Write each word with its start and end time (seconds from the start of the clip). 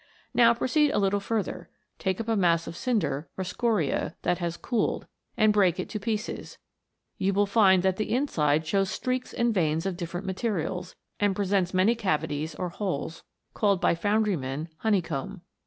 Now 0.33 0.55
proceed 0.55 0.89
a 0.89 0.97
little 0.97 1.19
further; 1.19 1.69
take 1.99 2.19
up 2.19 2.27
a 2.27 2.35
mass 2.35 2.65
of 2.65 2.75
cinder, 2.75 3.29
or 3.37 3.43
scoria, 3.43 4.15
that 4.23 4.39
has 4.39 4.57
cooled, 4.57 5.05
and 5.37 5.53
break 5.53 5.79
it 5.79 5.89
to 5.89 5.99
pieces 5.99 6.57
you 7.19 7.33
will 7.33 7.45
find 7.45 7.83
that 7.83 7.97
the 7.97 8.11
inside 8.11 8.65
shows 8.65 8.89
streaks 8.89 9.31
and 9.31 9.53
veins 9.53 9.85
of 9.85 9.97
dif 9.97 10.11
ferent 10.13 10.23
materials, 10.23 10.95
and 11.19 11.35
presents 11.35 11.71
many 11.71 11.93
cavities 11.93 12.55
or 12.55 12.69
holes, 12.69 13.21
called 13.53 13.79
by 13.79 13.93
foundrymen" 13.93 14.69
honeycomb." 14.79 15.41